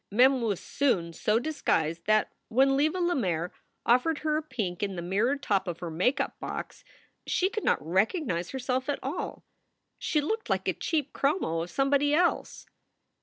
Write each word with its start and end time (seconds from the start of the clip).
Mem 0.09 0.41
was 0.41 0.59
soon 0.59 1.13
so 1.13 1.37
disguised 1.37 2.05
that 2.05 2.31
when 2.47 2.75
Leva 2.75 2.99
Lemaire 2.99 3.51
offered 3.85 4.17
130 4.23 4.23
SOULS 4.23 4.23
FOR 4.23 4.29
SALE 4.29 4.31
her 4.31 4.37
a 4.37 4.49
peek 4.49 4.83
in 4.89 4.95
the 4.95 5.01
mirrored 5.03 5.43
top 5.43 5.67
of 5.67 5.77
her 5.79 5.91
make 5.91 6.19
up 6.19 6.39
box 6.39 6.83
she 7.27 7.51
could 7.51 7.63
not 7.63 7.85
recognize 7.87 8.49
herself 8.49 8.89
at 8.89 8.97
all. 9.03 9.43
She 9.99 10.19
looked 10.19 10.49
like 10.49 10.67
a 10.67 10.73
cheap 10.73 11.13
chromo 11.13 11.61
of 11.61 11.69
somebody 11.69 12.15
else. 12.15 12.65